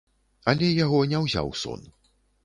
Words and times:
Але 0.53 0.69
яго 0.85 1.01
не 1.11 1.19
ўзяў 1.25 1.51
сон. 1.65 1.85